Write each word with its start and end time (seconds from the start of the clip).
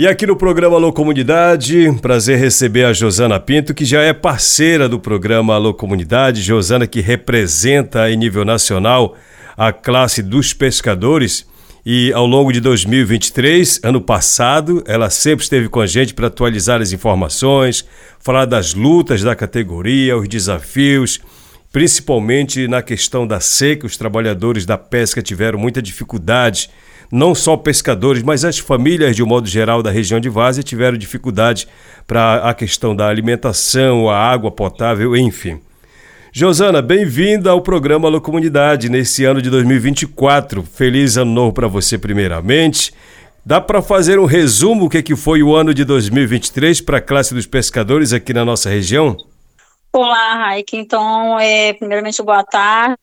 E 0.00 0.06
aqui 0.06 0.28
no 0.28 0.36
programa 0.36 0.76
Alô 0.76 0.92
Comunidade, 0.92 1.92
prazer 2.00 2.38
receber 2.38 2.84
a 2.84 2.92
Josana 2.92 3.40
Pinto, 3.40 3.74
que 3.74 3.84
já 3.84 4.00
é 4.00 4.12
parceira 4.12 4.88
do 4.88 5.00
programa 5.00 5.56
Alô 5.56 5.74
Comunidade. 5.74 6.40
Josana 6.40 6.86
que 6.86 7.00
representa 7.00 8.08
em 8.08 8.16
nível 8.16 8.44
nacional 8.44 9.16
a 9.56 9.72
classe 9.72 10.22
dos 10.22 10.52
pescadores. 10.52 11.48
E 11.84 12.12
ao 12.12 12.26
longo 12.26 12.52
de 12.52 12.60
2023, 12.60 13.80
ano 13.82 14.00
passado, 14.00 14.84
ela 14.86 15.10
sempre 15.10 15.42
esteve 15.42 15.68
com 15.68 15.80
a 15.80 15.86
gente 15.88 16.14
para 16.14 16.28
atualizar 16.28 16.80
as 16.80 16.92
informações, 16.92 17.84
falar 18.20 18.44
das 18.44 18.74
lutas 18.74 19.24
da 19.24 19.34
categoria, 19.34 20.16
os 20.16 20.28
desafios, 20.28 21.20
principalmente 21.72 22.68
na 22.68 22.82
questão 22.82 23.26
da 23.26 23.40
seca. 23.40 23.84
Os 23.84 23.96
trabalhadores 23.96 24.64
da 24.64 24.78
pesca 24.78 25.20
tiveram 25.20 25.58
muita 25.58 25.82
dificuldade 25.82 26.70
não 27.10 27.34
só 27.34 27.56
pescadores, 27.56 28.22
mas 28.22 28.44
as 28.44 28.58
famílias 28.58 29.16
de 29.16 29.22
um 29.22 29.26
modo 29.26 29.48
geral 29.48 29.82
da 29.82 29.90
região 29.90 30.20
de 30.20 30.28
Várzea 30.28 30.62
tiveram 30.62 30.98
dificuldade 30.98 31.66
para 32.06 32.48
a 32.48 32.54
questão 32.54 32.94
da 32.94 33.08
alimentação, 33.08 34.08
a 34.08 34.16
água 34.16 34.50
potável, 34.50 35.16
enfim. 35.16 35.60
Josana, 36.32 36.82
bem-vinda 36.82 37.50
ao 37.50 37.62
programa 37.62 38.06
Alô 38.06 38.20
Comunidade 38.20 38.90
nesse 38.90 39.24
ano 39.24 39.40
de 39.40 39.48
2024. 39.48 40.62
Feliz 40.62 41.16
ano 41.16 41.32
novo 41.32 41.52
para 41.52 41.66
você 41.66 41.96
primeiramente. 41.96 42.92
Dá 43.44 43.60
para 43.60 43.80
fazer 43.80 44.18
um 44.18 44.26
resumo 44.26 44.84
o 44.84 44.90
que, 44.90 45.02
que 45.02 45.16
foi 45.16 45.42
o 45.42 45.56
ano 45.56 45.72
de 45.72 45.84
2023 45.84 46.82
para 46.82 46.98
a 46.98 47.00
classe 47.00 47.32
dos 47.32 47.46
pescadores 47.46 48.12
aqui 48.12 48.34
na 48.34 48.44
nossa 48.44 48.68
região? 48.68 49.16
Olá, 49.92 50.34
Raik. 50.34 50.76
Então, 50.76 51.38
é, 51.40 51.72
primeiramente, 51.72 52.22
boa 52.22 52.44
tarde 52.44 52.98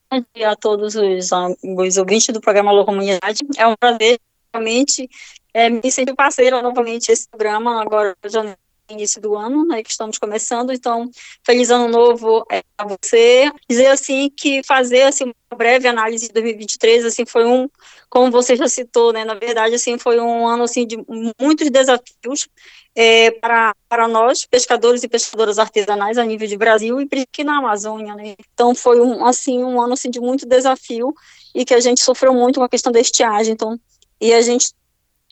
a 0.45 0.55
todos 0.55 0.95
os, 0.95 1.29
os 1.63 1.97
ouvintes 1.97 2.33
do 2.33 2.39
programa 2.39 2.71
Alô 2.71 2.85
Comunidade. 2.85 3.39
É 3.57 3.67
um 3.67 3.75
prazer, 3.75 4.19
realmente, 4.53 5.09
é, 5.53 5.69
me 5.69 5.91
sentir 5.91 6.13
parceira 6.13 6.61
novamente 6.61 7.11
esse 7.11 7.27
programa, 7.27 7.81
agora 7.81 8.15
já 8.25 8.43
no 8.43 8.55
início 8.89 9.21
do 9.21 9.35
ano, 9.35 9.65
né, 9.65 9.81
que 9.83 9.91
estamos 9.91 10.17
começando. 10.17 10.71
Então, 10.71 11.09
feliz 11.43 11.69
ano 11.69 11.87
novo 11.87 12.45
é, 12.51 12.63
a 12.77 12.85
você. 12.87 13.51
Dizer, 13.69 13.87
assim, 13.87 14.29
que 14.29 14.61
fazer, 14.63 15.03
assim, 15.03 15.25
uma 15.25 15.57
breve 15.57 15.87
análise 15.87 16.27
de 16.27 16.33
2023, 16.33 17.05
assim, 17.05 17.25
foi 17.25 17.45
um, 17.45 17.69
como 18.09 18.31
você 18.31 18.55
já 18.55 18.67
citou, 18.67 19.13
né, 19.13 19.23
na 19.23 19.35
verdade, 19.35 19.75
assim, 19.75 19.97
foi 19.97 20.19
um 20.19 20.47
ano, 20.47 20.63
assim, 20.63 20.85
de 20.85 20.97
muitos 21.39 21.69
desafios, 21.69 22.47
é, 22.95 23.29
para, 23.31 23.75
para 23.89 24.07
nós, 24.07 24.45
pescadores 24.45 25.03
e 25.03 25.09
pescadoras 25.09 25.59
artesanais 25.59 26.17
a 26.17 26.23
nível 26.23 26.47
de 26.47 26.55
Brasil 26.55 27.01
e 27.01 27.07
aqui 27.21 27.43
na 27.43 27.57
Amazônia, 27.57 28.15
né? 28.15 28.35
Então 28.53 28.73
foi 28.73 29.01
um, 29.01 29.25
assim, 29.25 29.61
um 29.61 29.81
ano 29.81 29.93
assim, 29.93 30.09
de 30.09 30.21
muito 30.21 30.45
desafio 30.45 31.13
e 31.53 31.65
que 31.65 31.73
a 31.73 31.79
gente 31.81 32.01
sofreu 32.01 32.33
muito 32.33 32.59
com 32.59 32.63
a 32.63 32.69
questão 32.69 32.91
da 32.91 32.99
estiagem, 32.99 33.53
então, 33.53 33.77
e 34.21 34.33
a 34.33 34.41
gente 34.41 34.71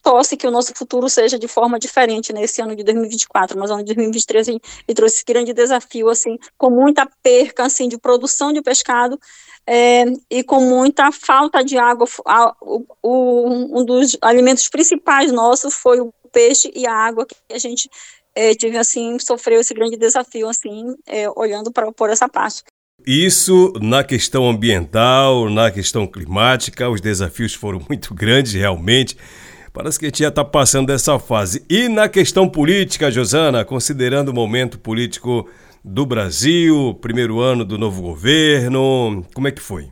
torce 0.03 0.35
que 0.35 0.45
o 0.45 0.51
nosso 0.51 0.73
futuro 0.75 1.09
seja 1.09 1.39
de 1.39 1.47
forma 1.47 1.79
diferente 1.79 2.33
nesse 2.33 2.61
ano 2.61 2.75
de 2.75 2.83
2024, 2.83 3.57
mas 3.57 3.71
ano 3.71 3.79
de 3.79 3.95
2023 3.95 4.49
ele, 4.49 4.61
trouxe 4.93 5.15
esse 5.15 5.25
grande 5.25 5.53
desafio, 5.53 6.09
assim, 6.09 6.37
com 6.57 6.69
muita 6.69 7.09
perca, 7.23 7.63
assim, 7.63 7.87
de 7.87 7.97
produção 7.97 8.51
de 8.51 8.61
pescado 8.61 9.17
é, 9.65 10.03
e 10.29 10.43
com 10.43 10.59
muita 10.59 11.11
falta 11.11 11.63
de 11.63 11.77
água. 11.77 12.05
o, 12.61 12.85
o, 13.01 13.79
um 13.79 13.85
dos 13.85 14.17
alimentos 14.21 14.67
principais 14.67 15.31
nossos 15.31 15.73
foi 15.73 16.01
o 16.01 16.13
peixe 16.31 16.71
e 16.75 16.85
a 16.85 16.93
água 16.93 17.25
que 17.25 17.35
a 17.53 17.57
gente 17.57 17.89
é, 18.35 18.53
tive 18.55 18.77
assim 18.77 19.17
sofreu 19.19 19.61
esse 19.61 19.73
grande 19.73 19.95
desafio 19.95 20.49
assim 20.49 20.95
é, 21.05 21.29
olhando 21.29 21.71
para 21.71 21.91
por 21.91 22.09
essa 22.09 22.27
parte. 22.27 22.63
Isso 23.05 23.73
na 23.81 24.03
questão 24.03 24.49
ambiental, 24.49 25.49
na 25.49 25.69
questão 25.69 26.07
climática, 26.07 26.89
os 26.89 27.01
desafios 27.01 27.53
foram 27.53 27.81
muito 27.87 28.13
grandes 28.13 28.53
realmente. 28.53 29.17
Parece 29.73 29.97
que 29.97 30.05
a 30.05 30.09
gente 30.09 30.19
já 30.19 30.29
está 30.29 30.45
passando 30.45 30.85
dessa 30.85 31.17
fase. 31.17 31.65
E 31.67 31.89
na 31.89 32.07
questão 32.07 32.47
política, 32.47 33.09
Josana, 33.09 33.65
considerando 33.65 34.29
o 34.29 34.33
momento 34.33 34.77
político 34.77 35.49
do 35.83 36.05
Brasil, 36.05 36.93
primeiro 37.01 37.39
ano 37.39 37.65
do 37.65 37.75
novo 37.75 37.99
governo, 38.03 39.25
como 39.33 39.47
é 39.47 39.51
que 39.51 39.61
foi? 39.61 39.89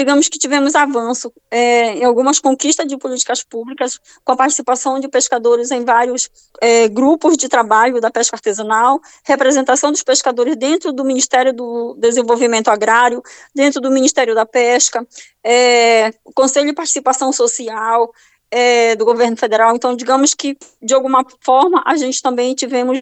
digamos 0.00 0.28
que 0.28 0.38
tivemos 0.38 0.74
avanço 0.74 1.32
é, 1.50 1.94
em 1.96 2.04
algumas 2.04 2.38
conquistas 2.38 2.86
de 2.86 2.96
políticas 2.96 3.42
públicas, 3.42 3.98
com 4.24 4.32
a 4.32 4.36
participação 4.36 4.98
de 5.00 5.08
pescadores 5.08 5.70
em 5.70 5.84
vários 5.84 6.30
é, 6.60 6.88
grupos 6.88 7.36
de 7.36 7.48
trabalho 7.48 8.00
da 8.00 8.10
pesca 8.10 8.36
artesanal, 8.36 9.00
representação 9.24 9.90
dos 9.90 10.02
pescadores 10.02 10.56
dentro 10.56 10.92
do 10.92 11.04
Ministério 11.04 11.52
do 11.52 11.94
Desenvolvimento 11.98 12.68
Agrário, 12.68 13.22
dentro 13.54 13.80
do 13.80 13.90
Ministério 13.90 14.34
da 14.34 14.46
Pesca, 14.46 15.06
é, 15.44 16.12
Conselho 16.34 16.68
de 16.68 16.72
Participação 16.72 17.32
Social, 17.32 18.10
é, 18.50 18.96
do 18.96 19.04
governo 19.04 19.36
federal. 19.36 19.74
Então, 19.74 19.94
digamos 19.94 20.34
que, 20.34 20.56
de 20.82 20.94
alguma 20.94 21.24
forma, 21.40 21.82
a 21.86 21.96
gente 21.96 22.20
também 22.20 22.54
tivemos 22.54 23.00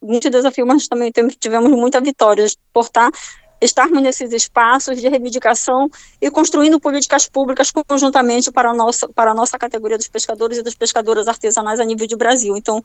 muito 0.00 0.28
desafio, 0.28 0.66
mas 0.66 0.88
também 0.88 1.10
tivemos 1.38 1.70
muita 1.70 2.00
vitória 2.00 2.46
por 2.72 2.84
estar 2.84 3.10
estarmos 3.60 4.02
nesses 4.02 4.32
espaços 4.32 5.00
de 5.00 5.08
reivindicação 5.08 5.88
e 6.20 6.28
construindo 6.30 6.80
políticas 6.80 7.28
públicas 7.28 7.70
conjuntamente 7.70 8.50
para 8.50 8.70
a 8.70 8.74
nossa, 8.74 9.08
para 9.08 9.30
a 9.30 9.34
nossa 9.34 9.56
categoria 9.56 9.96
dos 9.96 10.08
pescadores 10.08 10.58
e 10.58 10.62
das 10.62 10.74
pescadoras 10.74 11.28
artesanais 11.28 11.78
a 11.78 11.84
nível 11.84 12.06
de 12.06 12.16
Brasil. 12.16 12.56
Então, 12.56 12.82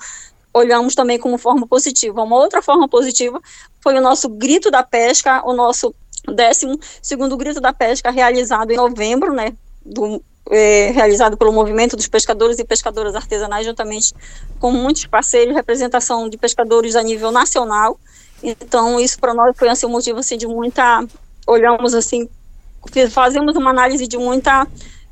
olhamos 0.54 0.94
também 0.94 1.18
como 1.18 1.38
forma 1.38 1.68
positiva. 1.68 2.22
Uma 2.22 2.36
outra 2.36 2.62
forma 2.62 2.88
positiva 2.88 3.42
foi 3.82 3.98
o 3.98 4.02
nosso 4.02 4.30
grito 4.30 4.70
da 4.70 4.84
pesca, 4.84 5.42
o 5.46 5.54
nosso 5.54 5.96
décimo 6.28 6.80
segundo 7.02 7.36
grito 7.38 7.60
da 7.60 7.74
pesca 7.74 8.12
realizado 8.12 8.72
em 8.72 8.76
novembro, 8.76 9.34
né, 9.34 9.56
do, 9.84 10.22
é, 10.50 10.92
realizado 10.92 11.38
pelo 11.38 11.52
movimento 11.52 11.96
dos 11.96 12.08
pescadores 12.08 12.60
e 12.60 12.66
pescadoras 12.66 13.16
artesanais, 13.16 13.66
juntamente 13.66 14.14
com 14.60 14.72
muitos 14.72 15.06
parceiros, 15.06 15.56
representação 15.56 16.30
de 16.30 16.38
pescadores 16.38 16.96
a 16.96 17.04
nível 17.04 17.32
nacional, 17.32 18.00
então, 18.42 19.00
isso 19.00 19.20
para 19.20 19.34
nós 19.34 19.56
foi 19.58 19.70
assim, 19.70 19.86
um 19.86 19.92
motivo 19.92 20.20
assim, 20.20 20.38
de 20.38 20.48
muita. 20.48 21.06
Olhamos 21.46 21.94
assim, 21.94 22.30
fazemos 23.12 23.56
uma 23.56 23.70
análise 23.70 24.08
de 24.08 24.18
muita. 24.18 24.68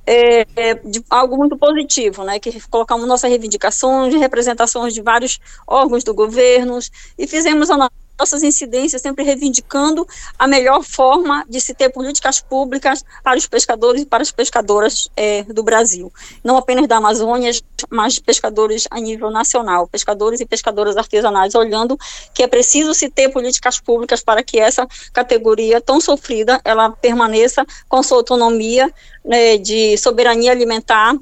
É, 0.07 0.45
é, 0.55 0.75
de 0.75 1.03
algo 1.09 1.35
muito 1.35 1.57
positivo, 1.57 2.23
né, 2.23 2.37
que 2.37 2.61
colocamos 2.69 3.07
nossas 3.07 3.27
reivindicações, 3.27 4.13
representações 4.13 4.93
de 4.93 5.01
vários 5.01 5.39
órgãos 5.65 6.03
do 6.03 6.13
governo 6.13 6.77
e 7.17 7.25
fizemos 7.25 7.71
a 7.71 7.89
nossas 8.17 8.43
incidências, 8.43 9.01
sempre 9.01 9.23
reivindicando 9.23 10.07
a 10.37 10.47
melhor 10.47 10.83
forma 10.83 11.45
de 11.49 11.59
se 11.59 11.73
ter 11.73 11.89
políticas 11.89 12.39
públicas 12.39 13.03
para 13.23 13.37
os 13.37 13.47
pescadores 13.47 14.03
e 14.03 14.05
para 14.05 14.23
as 14.23 14.31
pescadoras 14.31 15.09
é, 15.15 15.43
do 15.43 15.63
Brasil. 15.63 16.11
Não 16.43 16.57
apenas 16.57 16.87
da 16.87 16.97
Amazônia, 16.97 17.51
mas 17.89 18.19
pescadores 18.19 18.87
a 18.89 18.99
nível 18.99 19.29
nacional, 19.29 19.87
pescadores 19.87 20.39
e 20.39 20.45
pescadoras 20.45 20.97
artesanais, 20.97 21.55
olhando 21.55 21.97
que 22.33 22.43
é 22.43 22.47
preciso 22.47 22.93
se 22.93 23.09
ter 23.09 23.29
políticas 23.29 23.79
públicas 23.79 24.23
para 24.23 24.43
que 24.43 24.59
essa 24.59 24.87
categoria 25.13 25.81
tão 25.81 25.99
sofrida, 25.99 26.59
ela 26.63 26.89
permaneça 26.89 27.65
com 27.87 28.01
sua 28.01 28.17
autonomia 28.17 28.91
né, 29.23 29.57
de 29.57 29.97
soberania 29.97 30.51
alimentar 30.51 31.15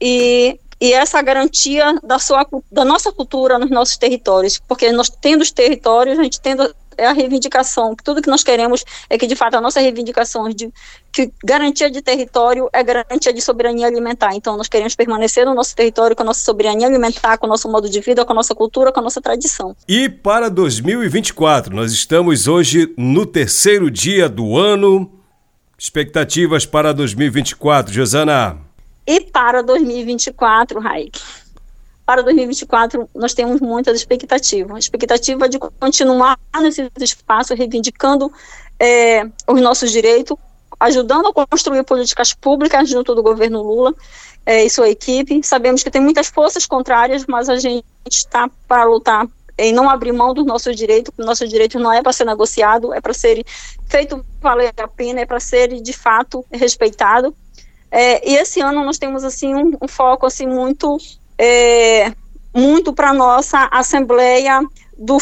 e 0.00 0.58
e 0.84 0.92
essa 0.92 1.22
garantia 1.22 1.98
da, 2.02 2.18
sua, 2.18 2.46
da 2.70 2.84
nossa 2.84 3.10
cultura 3.10 3.58
nos 3.58 3.70
nossos 3.70 3.96
territórios, 3.96 4.60
porque 4.68 4.92
nós 4.92 5.08
tendo 5.08 5.40
os 5.40 5.50
territórios, 5.50 6.18
a 6.18 6.22
gente 6.22 6.38
tendo 6.38 6.74
é 6.98 7.06
a 7.06 7.12
reivindicação, 7.12 7.96
tudo 8.04 8.20
que 8.20 8.28
nós 8.28 8.44
queremos 8.44 8.84
é 9.08 9.16
que 9.16 9.26
de 9.26 9.34
fato 9.34 9.54
a 9.54 9.62
nossa 9.62 9.80
reivindicação 9.80 10.46
de 10.50 10.70
que 11.10 11.32
garantia 11.42 11.90
de 11.90 12.02
território 12.02 12.68
é 12.70 12.82
garantia 12.82 13.32
de 13.32 13.40
soberania 13.40 13.86
alimentar. 13.86 14.34
Então 14.34 14.58
nós 14.58 14.68
queremos 14.68 14.94
permanecer 14.94 15.46
no 15.46 15.54
nosso 15.54 15.74
território 15.74 16.14
com 16.14 16.22
a 16.22 16.26
nossa 16.26 16.44
soberania 16.44 16.86
alimentar, 16.86 17.38
com 17.38 17.46
o 17.46 17.48
nosso 17.48 17.66
modo 17.68 17.88
de 17.88 18.00
vida, 18.00 18.22
com 18.22 18.32
a 18.32 18.36
nossa 18.36 18.54
cultura, 18.54 18.92
com 18.92 19.00
a 19.00 19.02
nossa 19.02 19.22
tradição. 19.22 19.74
E 19.88 20.08
para 20.08 20.50
2024, 20.50 21.74
nós 21.74 21.92
estamos 21.92 22.46
hoje 22.46 22.92
no 22.96 23.24
terceiro 23.24 23.90
dia 23.90 24.28
do 24.28 24.58
ano. 24.58 25.10
Expectativas 25.78 26.66
para 26.66 26.92
2024, 26.92 27.92
Josana? 27.92 28.73
E 29.06 29.20
para 29.20 29.62
2024, 29.62 30.80
Raik, 30.80 31.20
para 32.06 32.22
2024 32.22 33.08
nós 33.14 33.34
temos 33.34 33.60
muitas 33.60 33.96
expectativas. 33.96 34.84
Expectativa 34.84 35.48
de 35.48 35.58
continuar 35.58 36.38
nesse 36.60 36.90
espaço 37.00 37.54
reivindicando 37.54 38.32
é, 38.78 39.24
os 39.48 39.60
nossos 39.60 39.90
direitos, 39.90 40.36
ajudando 40.78 41.28
a 41.28 41.46
construir 41.46 41.82
políticas 41.84 42.34
públicas 42.34 42.88
junto 42.88 43.14
do 43.14 43.22
governo 43.22 43.62
Lula 43.62 43.94
é, 44.44 44.64
e 44.64 44.70
sua 44.70 44.88
equipe. 44.88 45.42
Sabemos 45.42 45.82
que 45.82 45.90
tem 45.90 46.00
muitas 46.00 46.28
forças 46.28 46.66
contrárias, 46.66 47.24
mas 47.26 47.48
a 47.48 47.56
gente 47.56 47.84
está 48.06 48.50
para 48.68 48.84
lutar 48.84 49.26
em 49.56 49.72
não 49.72 49.88
abrir 49.88 50.12
mão 50.12 50.34
dos 50.34 50.44
nossos 50.44 50.74
direitos, 50.74 51.12
o 51.16 51.24
nosso 51.24 51.46
direito 51.46 51.78
não 51.78 51.92
é 51.92 52.02
para 52.02 52.12
ser 52.12 52.24
negociado, 52.24 52.92
é 52.92 53.00
para 53.00 53.14
ser 53.14 53.44
feito 53.86 54.24
valer 54.40 54.74
a 54.76 54.88
pena, 54.88 55.20
é 55.20 55.26
para 55.26 55.38
ser 55.38 55.80
de 55.80 55.92
fato 55.92 56.44
respeitado. 56.50 57.34
É, 57.96 58.28
e 58.28 58.34
esse 58.34 58.60
ano 58.60 58.84
nós 58.84 58.98
temos 58.98 59.22
assim 59.22 59.54
um, 59.54 59.70
um 59.80 59.86
foco 59.86 60.26
assim 60.26 60.48
muito 60.48 60.98
é, 61.38 62.12
muito 62.52 62.92
para 62.92 63.14
nossa 63.14 63.68
assembleia 63.70 64.60
do 64.98 65.18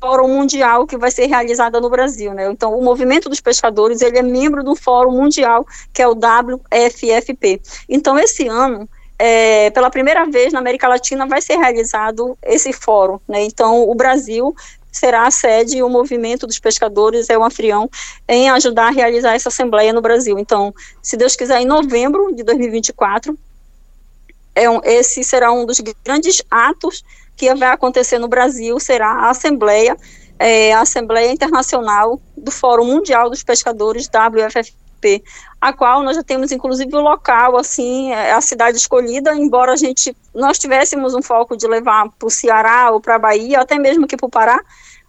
Fórum 0.00 0.28
Mundial 0.28 0.86
que 0.86 0.96
vai 0.96 1.10
ser 1.10 1.26
realizada 1.26 1.78
no 1.78 1.90
Brasil, 1.90 2.32
né? 2.32 2.50
Então, 2.50 2.78
o 2.78 2.82
Movimento 2.82 3.28
dos 3.28 3.42
Pescadores, 3.42 4.00
ele 4.00 4.16
é 4.16 4.22
membro 4.22 4.64
do 4.64 4.74
Fórum 4.74 5.12
Mundial, 5.12 5.66
que 5.92 6.00
é 6.00 6.08
o 6.08 6.12
WFFP. 6.12 7.60
Então, 7.86 8.18
esse 8.18 8.48
ano, 8.48 8.88
é, 9.18 9.68
pela 9.68 9.90
primeira 9.90 10.24
vez 10.24 10.50
na 10.50 10.60
América 10.60 10.88
Latina 10.88 11.26
vai 11.26 11.42
ser 11.42 11.56
realizado 11.56 12.38
esse 12.42 12.72
fórum, 12.72 13.20
né? 13.28 13.42
Então, 13.42 13.86
o 13.86 13.94
Brasil 13.94 14.56
será 14.98 15.26
a 15.26 15.30
sede, 15.30 15.82
o 15.82 15.88
movimento 15.88 16.46
dos 16.46 16.58
pescadores 16.58 17.30
é 17.30 17.38
o 17.38 17.44
anfitrião 17.44 17.88
em 18.28 18.50
ajudar 18.50 18.88
a 18.88 18.90
realizar 18.90 19.34
essa 19.34 19.48
assembleia 19.48 19.92
no 19.92 20.00
Brasil. 20.00 20.38
Então, 20.38 20.74
se 21.02 21.16
Deus 21.16 21.36
quiser, 21.36 21.60
em 21.60 21.66
novembro 21.66 22.34
de 22.34 22.42
2024, 22.42 23.38
é 24.54 24.68
um, 24.68 24.80
esse 24.82 25.22
será 25.22 25.52
um 25.52 25.64
dos 25.64 25.80
grandes 26.04 26.42
atos 26.50 27.04
que 27.36 27.54
vai 27.54 27.70
acontecer 27.70 28.18
no 28.18 28.26
Brasil, 28.26 28.78
será 28.80 29.12
a 29.12 29.30
assembleia, 29.30 29.96
é, 30.38 30.72
a 30.72 30.80
Assembleia 30.80 31.30
Internacional 31.30 32.20
do 32.36 32.50
Fórum 32.50 32.84
Mundial 32.84 33.30
dos 33.30 33.44
Pescadores, 33.44 34.08
WFF, 34.08 34.74
a 35.60 35.72
qual 35.72 36.02
nós 36.02 36.16
já 36.16 36.22
temos 36.22 36.52
inclusive 36.52 36.94
o 36.94 37.00
local, 37.00 37.56
assim, 37.56 38.12
é 38.12 38.32
a 38.32 38.40
cidade 38.40 38.76
escolhida, 38.76 39.34
embora 39.34 39.72
a 39.72 39.76
gente, 39.76 40.16
nós 40.34 40.58
tivéssemos 40.58 41.14
um 41.14 41.22
foco 41.22 41.56
de 41.56 41.66
levar 41.66 42.08
para 42.10 42.26
o 42.26 42.30
Ceará 42.30 42.90
ou 42.90 43.00
para 43.00 43.16
a 43.16 43.18
Bahia, 43.18 43.60
até 43.60 43.78
mesmo 43.78 44.04
aqui 44.04 44.16
para 44.16 44.26
o 44.26 44.30
Pará, 44.30 44.60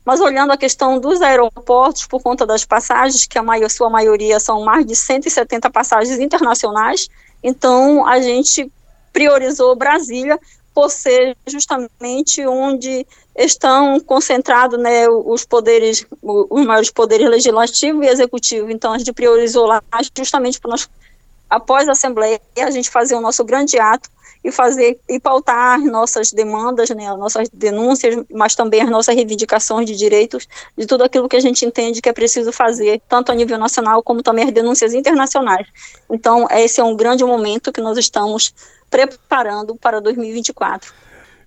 mas 0.03 0.19
olhando 0.19 0.51
a 0.51 0.57
questão 0.57 0.99
dos 0.99 1.21
aeroportos, 1.21 2.07
por 2.07 2.21
conta 2.21 2.45
das 2.45 2.65
passagens, 2.65 3.25
que 3.25 3.37
a 3.37 3.43
maior, 3.43 3.69
sua 3.69 3.89
maioria 3.89 4.39
são 4.39 4.63
mais 4.63 4.85
de 4.85 4.95
170 4.95 5.69
passagens 5.69 6.19
internacionais, 6.19 7.09
então 7.43 8.07
a 8.07 8.19
gente 8.19 8.71
priorizou 9.11 9.75
Brasília 9.75 10.39
por 10.73 10.89
ser 10.89 11.35
justamente 11.47 12.45
onde 12.45 13.05
estão 13.35 13.99
concentrados 13.99 14.79
né, 14.79 15.07
os 15.09 15.45
poderes, 15.45 16.05
os 16.21 16.65
maiores 16.65 16.91
poderes 16.91 17.29
legislativo 17.29 18.03
e 18.03 18.07
executivo. 18.07 18.69
Então, 18.69 18.93
a 18.93 18.97
gente 18.97 19.13
priorizou 19.13 19.65
lá 19.65 19.81
justamente 20.17 20.59
para 20.59 20.71
nós, 20.71 20.89
após 21.49 21.87
a 21.87 21.91
Assembleia, 21.91 22.39
a 22.57 22.71
gente 22.71 22.89
fazer 22.89 23.15
o 23.15 23.21
nosso 23.21 23.43
grande 23.43 23.79
ato 23.79 24.09
e 24.43 24.51
fazer 24.51 24.99
e 25.07 25.19
pautar 25.19 25.79
nossas 25.79 26.31
demandas, 26.31 26.89
né, 26.89 27.13
nossas 27.15 27.49
denúncias, 27.49 28.23
mas 28.31 28.55
também 28.55 28.81
as 28.81 28.89
nossas 28.89 29.15
reivindicações 29.15 29.85
de 29.85 29.95
direitos, 29.95 30.47
de 30.77 30.85
tudo 30.85 31.03
aquilo 31.03 31.27
que 31.27 31.35
a 31.35 31.41
gente 31.41 31.65
entende 31.65 32.01
que 32.01 32.09
é 32.09 32.13
preciso 32.13 32.51
fazer, 32.51 33.01
tanto 33.07 33.31
a 33.31 33.35
nível 33.35 33.57
nacional 33.57 34.01
como 34.01 34.23
também 34.23 34.45
as 34.45 34.51
denúncias 34.51 34.93
internacionais. 34.93 35.67
Então, 36.09 36.47
esse 36.51 36.79
é 36.79 36.83
um 36.83 36.95
grande 36.95 37.23
momento 37.23 37.71
que 37.71 37.81
nós 37.81 37.97
estamos 37.97 38.53
preparando 38.89 39.75
para 39.75 39.99
2024. 39.99 40.93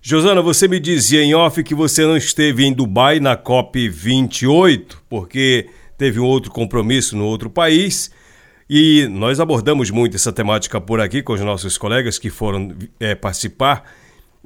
Josana, 0.01 0.41
você 0.41 0.67
me 0.67 0.79
dizia 0.79 1.23
em 1.23 1.33
off 1.33 1.63
que 1.63 1.73
você 1.73 2.03
não 2.03 2.17
esteve 2.17 2.65
em 2.65 2.73
Dubai 2.73 3.19
na 3.19 3.37
COP 3.37 3.87
28, 3.87 5.01
porque 5.09 5.69
teve 5.97 6.19
um 6.19 6.25
outro 6.25 6.51
compromisso 6.51 7.15
no 7.15 7.25
outro 7.25 7.49
país. 7.49 8.11
E 8.69 9.07
nós 9.07 9.39
abordamos 9.39 9.89
muito 9.89 10.15
essa 10.15 10.33
temática 10.33 10.81
por 10.81 10.99
aqui 10.99 11.21
com 11.21 11.31
os 11.31 11.41
nossos 11.41 11.77
colegas 11.77 12.19
que 12.19 12.29
foram 12.29 12.75
é, 12.99 13.15
participar. 13.15 13.89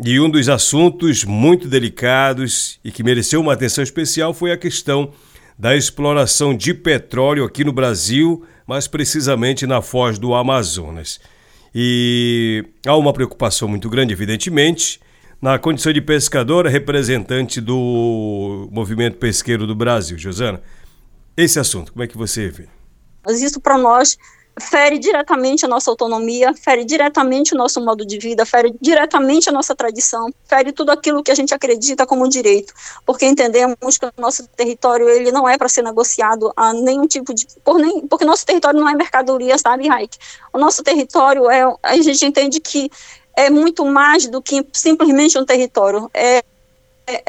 E 0.04 0.20
um 0.20 0.30
dos 0.30 0.48
assuntos 0.48 1.24
muito 1.24 1.68
delicados 1.68 2.80
e 2.84 2.92
que 2.92 3.02
mereceu 3.02 3.42
uma 3.42 3.54
atenção 3.54 3.84
especial 3.84 4.34
foi 4.36 4.52
a 4.52 4.58
questão 4.58 5.12
da 5.58 5.76
exploração 5.76 6.56
de 6.56 6.72
petróleo 6.72 7.44
aqui 7.44 7.64
no 7.64 7.74
Brasil, 7.74 8.46
mais 8.68 8.88
precisamente 8.88 9.66
na 9.66 9.82
foz 9.82 10.20
do 10.20 10.36
Amazonas. 10.36 11.20
E 11.74 12.66
há 12.86 12.96
uma 12.96 13.14
preocupação 13.14 13.68
muito 13.68 13.90
grande, 13.90 14.14
evidentemente. 14.14 15.00
Na 15.42 15.60
condição 15.60 15.94
de 15.94 16.02
pescadora, 16.02 16.70
representante 16.70 17.62
do 17.62 18.68
movimento 18.72 19.18
pesqueiro 19.18 19.68
do 19.68 19.76
Brasil, 19.76 20.18
Josana, 20.18 20.62
esse 21.36 21.60
assunto, 21.60 21.94
como 21.94 22.04
é 22.04 22.08
que 22.08 22.18
você 22.18 22.50
vê? 22.50 22.68
Mas 23.24 23.42
isso 23.42 23.62
para 23.62 23.78
nós 23.78 24.18
fere 24.60 24.98
diretamente 24.98 25.66
a 25.66 25.68
nossa 25.68 25.90
autonomia, 25.90 26.54
fere 26.54 26.84
diretamente 26.84 27.54
o 27.54 27.58
nosso 27.58 27.80
modo 27.84 28.06
de 28.06 28.18
vida, 28.18 28.46
fere 28.46 28.76
diretamente 28.82 29.50
a 29.50 29.52
nossa 29.52 29.76
tradição, 29.76 30.34
fere 30.46 30.72
tudo 30.72 30.92
aquilo 30.92 31.24
que 31.24 31.32
a 31.32 31.36
gente 31.36 31.54
acredita 31.54 32.06
como 32.06 32.28
direito, 32.28 32.74
porque 33.06 33.26
entendemos 33.26 33.98
que 33.98 34.06
o 34.06 34.12
nosso 34.18 34.48
território 34.50 35.08
ele 35.08 35.32
não 35.32 35.48
é 35.48 35.58
para 35.58 35.70
ser 35.70 35.84
negociado 35.84 36.52
a 36.56 36.74
nenhum 36.74 37.08
tipo 37.08 37.34
de 37.34 37.48
por 37.64 37.78
nem 37.78 38.08
porque 38.08 38.26
nosso 38.26 38.46
território 38.46 38.80
não 38.80 38.90
é 38.90 38.96
mercadoria, 38.96 39.58
sabe, 39.58 39.88
Raik? 39.88 40.18
O 40.52 40.58
nosso 40.58 40.84
território 40.84 41.50
é 41.50 41.64
a 41.84 41.96
gente 41.98 42.26
entende 42.26 42.60
que 42.60 42.90
é 43.36 43.50
muito 43.50 43.86
mais 43.86 44.28
do 44.28 44.42
que 44.42 44.66
simplesmente 44.74 45.38
um 45.38 45.46
território. 45.46 46.10
É, 46.14 46.44
é 47.06 47.24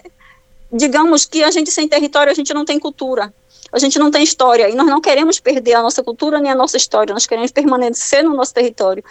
digamos 0.73 1.25
que 1.25 1.43
a 1.43 1.51
gente 1.51 1.71
sem 1.71 1.89
território 1.89 2.31
a 2.31 2.35
gente 2.35 2.53
não 2.53 2.65
tem 2.65 2.79
cultura 2.79 3.33
a 3.73 3.79
gente 3.79 3.99
não 3.99 4.11
tem 4.11 4.23
história 4.23 4.69
e 4.69 4.75
nós 4.75 4.87
não 4.87 5.01
queremos 5.01 5.39
perder 5.39 5.75
a 5.75 5.83
nossa 5.83 6.03
cultura 6.03 6.41
nem 6.41 6.51
a 6.51 6.55
nossa 6.55 6.77
história, 6.77 7.13
nós 7.13 7.27
queremos 7.27 7.51
permanecer 7.51 8.25
no 8.25 8.35
nosso 8.35 8.55
território. 8.55 9.05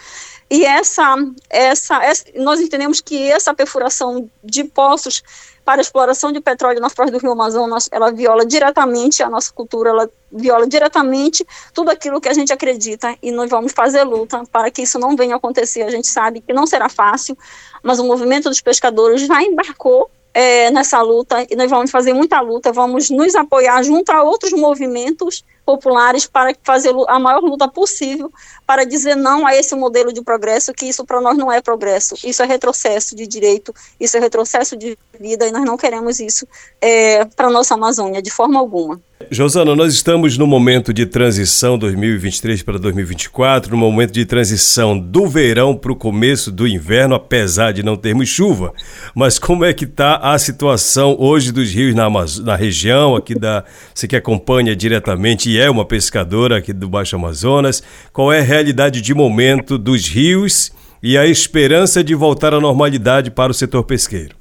E 0.50 0.64
essa, 0.64 1.16
essa, 1.48 2.02
essa 2.02 2.24
nós 2.36 2.60
entendemos 2.60 3.00
que 3.00 3.30
essa 3.30 3.54
perfuração 3.54 4.28
de 4.42 4.64
poços 4.64 5.22
para 5.68 5.82
exploração 5.82 6.32
de 6.32 6.40
petróleo 6.40 6.80
na 6.80 6.88
foz 6.88 7.10
do 7.10 7.18
Rio 7.18 7.32
Amazonas, 7.32 7.90
ela 7.92 8.10
viola 8.10 8.46
diretamente 8.46 9.22
a 9.22 9.28
nossa 9.28 9.52
cultura, 9.52 9.90
ela 9.90 10.10
viola 10.32 10.66
diretamente 10.66 11.46
tudo 11.74 11.90
aquilo 11.90 12.22
que 12.22 12.28
a 12.28 12.32
gente 12.32 12.50
acredita 12.50 13.14
e 13.22 13.30
nós 13.30 13.50
vamos 13.50 13.72
fazer 13.72 14.02
luta 14.02 14.42
para 14.50 14.70
que 14.70 14.80
isso 14.80 14.98
não 14.98 15.14
venha 15.14 15.34
a 15.34 15.36
acontecer. 15.36 15.82
A 15.82 15.90
gente 15.90 16.08
sabe 16.08 16.40
que 16.40 16.54
não 16.54 16.66
será 16.66 16.88
fácil, 16.88 17.36
mas 17.82 17.98
o 17.98 18.04
movimento 18.04 18.48
dos 18.48 18.62
pescadores 18.62 19.26
já 19.26 19.42
embarcou 19.42 20.10
é, 20.38 20.70
nessa 20.70 21.02
luta. 21.02 21.44
E 21.50 21.56
nós 21.56 21.68
vamos 21.68 21.90
fazer 21.90 22.12
muita 22.12 22.40
luta, 22.40 22.72
vamos 22.72 23.10
nos 23.10 23.34
apoiar 23.34 23.82
junto 23.82 24.10
a 24.10 24.22
outros 24.22 24.52
movimentos 24.52 25.44
populares 25.66 26.26
para 26.26 26.54
fazer 26.62 26.94
a 27.08 27.18
maior 27.18 27.42
luta 27.42 27.66
possível 27.66 28.32
para 28.64 28.84
dizer 28.84 29.16
não 29.16 29.44
a 29.44 29.56
esse 29.56 29.74
modelo 29.74 30.12
de 30.12 30.22
progresso, 30.22 30.72
que 30.72 30.86
isso 30.86 31.04
para 31.04 31.20
nós 31.20 31.36
não 31.36 31.50
é 31.50 31.60
progresso, 31.60 32.14
isso 32.24 32.40
é 32.40 32.46
retrocesso 32.46 33.16
de 33.16 33.26
direito, 33.26 33.74
isso 33.98 34.16
é 34.16 34.20
retrocesso 34.20 34.76
de 34.76 34.96
vida 35.18 35.46
e 35.46 35.52
nós 35.52 35.64
não 35.64 35.76
queremos 35.76 36.20
isso 36.20 36.46
é, 36.80 37.24
para 37.24 37.48
a 37.48 37.50
nossa 37.50 37.74
Amazônia 37.74 38.22
de 38.22 38.30
forma 38.30 38.58
alguma. 38.58 39.00
Josana, 39.30 39.74
nós 39.74 39.92
estamos 39.92 40.38
no 40.38 40.46
momento 40.46 40.92
de 40.92 41.04
transição 41.04 41.76
2023 41.76 42.62
para 42.62 42.78
2024, 42.78 43.72
no 43.72 43.76
momento 43.76 44.12
de 44.12 44.24
transição 44.24 44.98
do 44.98 45.26
verão 45.26 45.76
para 45.76 45.92
o 45.92 45.96
começo 45.96 46.52
do 46.52 46.66
inverno, 46.66 47.16
apesar 47.16 47.72
de 47.72 47.82
não 47.82 47.96
termos 47.96 48.28
chuva. 48.28 48.72
Mas 49.14 49.38
como 49.38 49.64
é 49.64 49.74
que 49.74 49.84
está 49.84 50.16
a 50.16 50.38
situação 50.38 51.16
hoje 51.18 51.50
dos 51.50 51.70
rios 51.70 51.94
na, 51.96 52.08
na 52.44 52.54
região, 52.56 53.16
aqui 53.16 53.34
da. 53.34 53.64
Você 53.92 54.06
que 54.06 54.16
acompanha 54.16 54.74
diretamente 54.74 55.50
e 55.50 55.58
é 55.58 55.68
uma 55.68 55.84
pescadora 55.84 56.58
aqui 56.58 56.72
do 56.72 56.88
Baixo 56.88 57.16
Amazonas, 57.16 57.82
qual 58.12 58.32
é 58.32 58.38
a 58.38 58.44
realidade 58.44 59.02
de 59.02 59.12
momento 59.12 59.76
dos 59.76 60.06
rios 60.06 60.72
e 61.02 61.18
a 61.18 61.26
esperança 61.26 62.02
de 62.04 62.14
voltar 62.14 62.54
à 62.54 62.60
normalidade 62.60 63.30
para 63.30 63.50
o 63.50 63.54
setor 63.54 63.82
pesqueiro? 63.82 64.37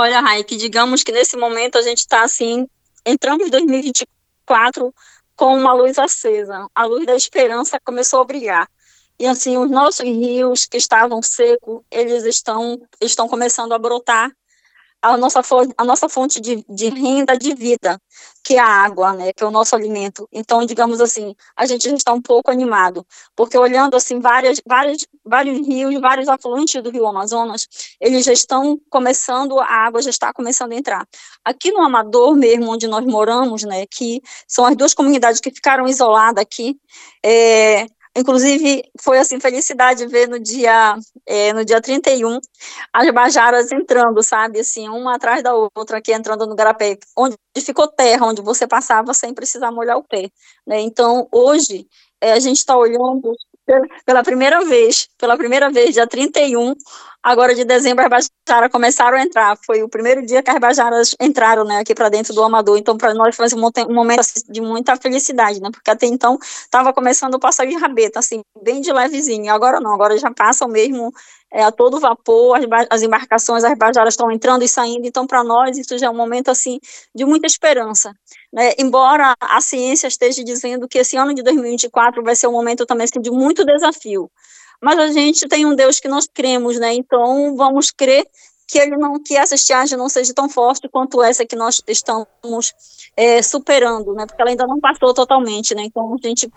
Olha, 0.00 0.20
Raik, 0.20 0.56
digamos 0.56 1.02
que 1.02 1.10
nesse 1.10 1.36
momento 1.36 1.76
a 1.76 1.82
gente 1.82 1.98
está 1.98 2.22
assim 2.22 2.68
entramos 3.04 3.48
em 3.48 3.50
2024 3.50 4.94
com 5.34 5.56
uma 5.56 5.72
luz 5.72 5.98
acesa. 5.98 6.68
A 6.72 6.84
luz 6.84 7.04
da 7.04 7.16
esperança 7.16 7.80
começou 7.84 8.20
a 8.20 8.24
brilhar. 8.24 8.70
E 9.18 9.26
assim, 9.26 9.56
os 9.56 9.68
nossos 9.68 10.06
rios 10.06 10.66
que 10.66 10.76
estavam 10.76 11.20
secos, 11.20 11.80
eles 11.90 12.22
estão, 12.24 12.80
estão 13.00 13.26
começando 13.26 13.72
a 13.72 13.78
brotar 13.78 14.30
a 15.00 15.16
nossa, 15.16 15.40
a 15.76 15.84
nossa 15.84 16.08
fonte 16.08 16.40
de, 16.40 16.64
de 16.68 16.88
renda 16.88 17.36
de 17.36 17.54
vida, 17.54 18.00
que 18.42 18.54
é 18.54 18.58
a 18.58 18.66
água, 18.66 19.12
né, 19.12 19.32
que 19.32 19.44
é 19.44 19.46
o 19.46 19.50
nosso 19.50 19.76
alimento. 19.76 20.28
Então, 20.32 20.64
digamos 20.66 21.00
assim, 21.00 21.34
a 21.56 21.66
gente 21.66 21.88
está 21.88 22.12
um 22.12 22.20
pouco 22.20 22.50
animado, 22.50 23.06
porque 23.36 23.56
olhando 23.56 23.96
assim 23.96 24.20
várias, 24.20 24.60
várias, 24.66 25.06
vários 25.24 25.66
rios, 25.66 26.00
vários 26.00 26.28
afluentes 26.28 26.82
do 26.82 26.90
Rio 26.90 27.06
Amazonas, 27.06 27.68
eles 28.00 28.24
já 28.24 28.32
estão 28.32 28.78
começando, 28.90 29.60
a 29.60 29.66
água 29.66 30.02
já 30.02 30.10
está 30.10 30.32
começando 30.32 30.72
a 30.72 30.76
entrar. 30.76 31.06
Aqui 31.44 31.70
no 31.70 31.82
Amador 31.82 32.34
mesmo, 32.34 32.70
onde 32.70 32.88
nós 32.88 33.04
moramos, 33.04 33.62
né, 33.62 33.86
que 33.86 34.20
são 34.46 34.64
as 34.64 34.76
duas 34.76 34.94
comunidades 34.94 35.40
que 35.40 35.50
ficaram 35.50 35.86
isoladas 35.86 36.42
aqui, 36.42 36.76
é, 37.24 37.86
Inclusive, 38.18 38.82
foi 39.00 39.16
assim, 39.18 39.38
felicidade 39.38 40.04
ver 40.08 40.28
no 40.28 40.40
dia, 40.40 40.96
é, 41.24 41.52
no 41.52 41.64
dia 41.64 41.80
31 41.80 42.40
as 42.92 43.08
bajaras 43.12 43.70
entrando, 43.70 44.20
sabe, 44.24 44.58
assim, 44.58 44.88
uma 44.88 45.14
atrás 45.14 45.40
da 45.40 45.54
outra 45.54 45.98
aqui 45.98 46.12
entrando 46.12 46.44
no 46.44 46.56
garapé, 46.56 46.98
onde 47.16 47.36
ficou 47.64 47.86
terra, 47.86 48.26
onde 48.26 48.42
você 48.42 48.66
passava 48.66 49.14
sem 49.14 49.32
precisar 49.32 49.70
molhar 49.70 49.96
o 49.96 50.02
pé, 50.02 50.30
né? 50.66 50.80
Então, 50.80 51.28
hoje, 51.32 51.86
é, 52.20 52.32
a 52.32 52.40
gente 52.40 52.56
está 52.56 52.76
olhando 52.76 53.32
pela 54.04 54.24
primeira 54.24 54.64
vez, 54.64 55.08
pela 55.16 55.36
primeira 55.36 55.70
vez, 55.70 55.94
dia 55.94 56.06
31, 56.06 56.74
agora 57.22 57.54
de 57.54 57.64
dezembro, 57.64 58.04
as 58.14 58.28
bajaras 58.46 58.70
começaram 58.70 59.18
a 59.18 59.22
entrar. 59.22 59.58
Foi 59.64 59.82
o 59.82 59.88
primeiro 59.88 60.24
dia 60.24 60.42
que 60.42 60.50
as 60.50 60.58
bajaras 60.58 61.14
entraram, 61.20 61.64
né, 61.64 61.78
aqui 61.78 61.94
para 61.94 62.08
dentro 62.08 62.34
do 62.34 62.42
Amador. 62.42 62.78
Então, 62.78 62.96
para 62.96 63.14
nós 63.14 63.34
foi 63.36 63.46
um 63.54 63.94
momento 63.94 64.20
assim, 64.20 64.40
de 64.48 64.60
muita 64.60 64.96
felicidade, 64.96 65.60
né, 65.60 65.70
porque 65.70 65.90
até 65.90 66.06
então 66.06 66.38
estava 66.40 66.92
começando 66.92 67.34
o 67.34 67.40
passar 67.40 67.66
de 67.66 67.74
rabeta, 67.76 68.18
assim, 68.18 68.40
bem 68.62 68.80
de 68.80 68.92
levezinho. 68.92 69.52
Agora 69.52 69.80
não, 69.80 69.92
agora 69.92 70.16
já 70.18 70.30
passam 70.30 70.68
mesmo 70.68 71.12
é, 71.52 71.62
a 71.62 71.72
todo 71.72 72.00
vapor, 72.00 72.56
as, 72.56 72.86
as 72.90 73.02
embarcações, 73.02 73.64
as 73.64 73.76
bajaras 73.76 74.14
estão 74.14 74.30
entrando 74.30 74.62
e 74.62 74.68
saindo. 74.68 75.06
Então, 75.06 75.26
para 75.26 75.42
nós, 75.42 75.76
isso 75.76 75.96
já 75.98 76.06
é 76.06 76.10
um 76.10 76.16
momento, 76.16 76.50
assim, 76.50 76.78
de 77.14 77.24
muita 77.24 77.46
esperança. 77.46 78.14
Né? 78.52 78.72
Embora 78.78 79.34
a 79.40 79.60
ciência 79.60 80.06
esteja 80.06 80.42
dizendo 80.44 80.88
que 80.88 80.98
esse 80.98 81.16
ano 81.16 81.34
de 81.34 81.42
2024 81.42 82.22
vai 82.22 82.34
ser 82.34 82.46
um 82.46 82.52
momento 82.52 82.86
também 82.86 83.04
assim, 83.04 83.20
de 83.20 83.30
muito 83.30 83.64
desafio 83.64 84.30
mas 84.80 84.98
a 84.98 85.08
gente 85.08 85.48
tem 85.48 85.66
um 85.66 85.74
Deus 85.74 86.00
que 86.00 86.08
nós 86.08 86.28
cremos, 86.32 86.78
né? 86.78 86.94
Então 86.94 87.56
vamos 87.56 87.90
crer 87.90 88.26
que 88.66 88.78
ele 88.78 88.96
não 88.96 89.20
que 89.22 89.36
essa 89.36 89.54
estiagem 89.54 89.96
não 89.96 90.08
seja 90.08 90.34
tão 90.34 90.48
forte 90.48 90.88
quanto 90.88 91.22
essa 91.22 91.46
que 91.46 91.56
nós 91.56 91.82
estamos 91.86 92.74
é, 93.16 93.42
superando, 93.42 94.12
né? 94.14 94.26
Porque 94.26 94.40
ela 94.40 94.50
ainda 94.50 94.66
não 94.66 94.78
passou 94.78 95.14
totalmente, 95.14 95.74
né? 95.74 95.82
Então 95.84 96.14
a 96.14 96.26
gente 96.26 96.50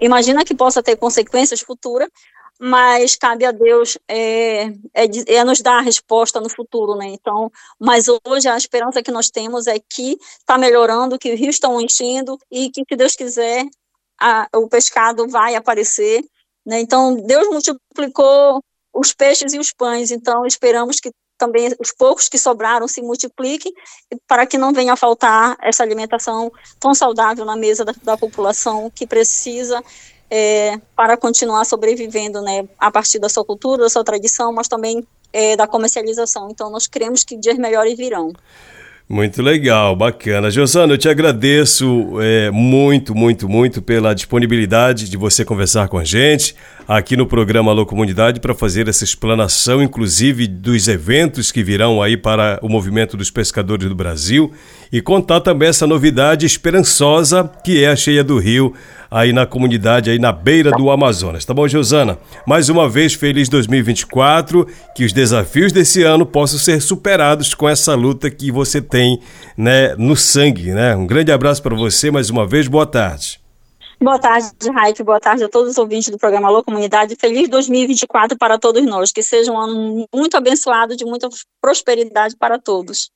imagina 0.00 0.44
que 0.44 0.54
possa 0.54 0.82
ter 0.82 0.96
consequências 0.96 1.60
futuras, 1.60 2.08
mas 2.58 3.16
cabe 3.16 3.46
a 3.46 3.52
Deus 3.52 3.96
é, 4.06 4.64
é, 4.94 5.06
é, 5.26 5.44
nos 5.44 5.62
dar 5.62 5.78
a 5.78 5.82
resposta 5.82 6.40
no 6.40 6.48
futuro, 6.50 6.94
né? 6.94 7.06
Então, 7.08 7.50
mas 7.78 8.06
hoje 8.08 8.48
a 8.48 8.56
esperança 8.56 9.02
que 9.02 9.10
nós 9.10 9.30
temos 9.30 9.66
é 9.66 9.78
que 9.78 10.18
está 10.38 10.58
melhorando, 10.58 11.18
que 11.18 11.32
os 11.32 11.40
rios 11.40 11.56
estão 11.56 11.80
enchendo 11.80 12.38
e 12.50 12.70
que, 12.70 12.84
se 12.86 12.96
Deus 12.96 13.14
quiser, 13.14 13.64
a, 14.20 14.46
o 14.54 14.68
pescado 14.68 15.26
vai 15.26 15.54
aparecer, 15.54 16.22
né? 16.64 16.80
Então, 16.80 17.14
Deus 17.14 17.48
multiplicou 17.48 18.62
os 18.92 19.12
peixes 19.12 19.52
e 19.52 19.58
os 19.58 19.72
pães, 19.72 20.10
então 20.10 20.44
esperamos 20.44 20.98
que 21.00 21.10
também 21.38 21.74
os 21.80 21.90
poucos 21.92 22.28
que 22.28 22.38
sobraram 22.38 22.86
se 22.86 23.00
multipliquem 23.00 23.72
para 24.28 24.46
que 24.46 24.58
não 24.58 24.74
venha 24.74 24.92
a 24.92 24.96
faltar 24.96 25.56
essa 25.62 25.82
alimentação 25.82 26.52
tão 26.78 26.94
saudável 26.94 27.46
na 27.46 27.56
mesa 27.56 27.84
da, 27.84 27.94
da 28.02 28.16
população 28.16 28.90
que 28.90 29.06
precisa 29.06 29.82
é, 30.30 30.78
para 30.94 31.16
continuar 31.16 31.64
sobrevivendo, 31.64 32.40
né, 32.42 32.68
a 32.78 32.90
partir 32.90 33.18
da 33.18 33.28
sua 33.28 33.44
cultura, 33.44 33.82
da 33.82 33.88
sua 33.88 34.04
tradição, 34.04 34.52
mas 34.52 34.68
também 34.68 35.04
é, 35.32 35.56
da 35.56 35.66
comercialização. 35.66 36.48
Então, 36.50 36.70
nós 36.70 36.86
cremos 36.86 37.24
que 37.24 37.36
dias 37.36 37.58
melhores 37.58 37.96
virão. 37.96 38.32
Muito 39.12 39.42
legal, 39.42 39.96
bacana. 39.96 40.52
Josana, 40.52 40.92
eu 40.92 40.96
te 40.96 41.08
agradeço 41.08 42.12
é, 42.20 42.48
muito, 42.52 43.12
muito, 43.12 43.48
muito 43.48 43.82
pela 43.82 44.14
disponibilidade 44.14 45.10
de 45.10 45.16
você 45.16 45.44
conversar 45.44 45.88
com 45.88 45.98
a 45.98 46.04
gente 46.04 46.54
aqui 46.86 47.16
no 47.16 47.26
programa 47.26 47.72
Alô 47.72 47.84
Comunidade 47.84 48.38
para 48.38 48.54
fazer 48.54 48.86
essa 48.86 49.02
explanação, 49.02 49.82
inclusive 49.82 50.46
dos 50.46 50.86
eventos 50.86 51.50
que 51.50 51.60
virão 51.60 52.00
aí 52.00 52.16
para 52.16 52.60
o 52.62 52.68
movimento 52.68 53.16
dos 53.16 53.32
pescadores 53.32 53.88
do 53.88 53.96
Brasil 53.96 54.52
e 54.92 55.00
contar 55.00 55.40
também 55.40 55.68
essa 55.68 55.86
novidade 55.86 56.46
esperançosa 56.46 57.50
que 57.64 57.82
é 57.84 57.88
a 57.88 57.96
cheia 57.96 58.24
do 58.24 58.38
rio 58.38 58.74
aí 59.10 59.32
na 59.32 59.44
comunidade, 59.44 60.10
aí 60.10 60.18
na 60.18 60.32
beira 60.32 60.70
do 60.70 60.90
Amazonas. 60.90 61.44
Tá 61.44 61.52
bom, 61.52 61.66
Josana? 61.66 62.18
Mais 62.46 62.68
uma 62.68 62.88
vez, 62.88 63.14
feliz 63.14 63.48
2024, 63.48 64.66
que 64.94 65.04
os 65.04 65.12
desafios 65.12 65.72
desse 65.72 66.02
ano 66.02 66.24
possam 66.24 66.58
ser 66.58 66.80
superados 66.80 67.52
com 67.54 67.68
essa 67.68 67.94
luta 67.94 68.30
que 68.30 68.52
você 68.52 68.80
tem 68.80 69.20
né, 69.56 69.94
no 69.96 70.16
sangue, 70.16 70.72
né? 70.72 70.94
Um 70.94 71.06
grande 71.06 71.32
abraço 71.32 71.62
para 71.62 71.74
você, 71.74 72.10
mais 72.10 72.30
uma 72.30 72.46
vez, 72.46 72.68
boa 72.68 72.86
tarde. 72.86 73.40
Boa 74.02 74.18
tarde, 74.18 74.48
Raik. 74.72 75.02
Boa 75.02 75.20
tarde 75.20 75.44
a 75.44 75.48
todos 75.48 75.72
os 75.72 75.78
ouvintes 75.78 76.08
do 76.08 76.16
programa 76.16 76.48
Alô 76.48 76.64
Comunidade. 76.64 77.16
Feliz 77.16 77.50
2024 77.50 78.38
para 78.38 78.58
todos 78.58 78.82
nós. 78.86 79.12
Que 79.12 79.22
seja 79.22 79.52
um 79.52 79.58
ano 79.58 80.06
muito 80.14 80.38
abençoado, 80.38 80.96
de 80.96 81.04
muita 81.04 81.28
prosperidade 81.60 82.34
para 82.34 82.58
todos. 82.58 83.10